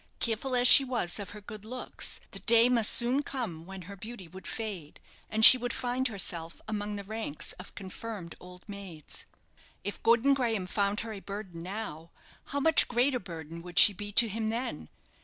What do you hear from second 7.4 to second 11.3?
of confirmed old maids. If Gordon Graham found her a